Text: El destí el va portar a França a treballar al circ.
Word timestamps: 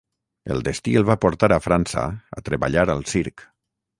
El 0.53 0.63
destí 0.67 0.93
el 1.01 1.05
va 1.09 1.17
portar 1.25 1.49
a 1.57 1.59
França 1.67 2.05
a 2.39 2.43
treballar 2.49 2.87
al 2.95 3.05
circ. 3.15 3.45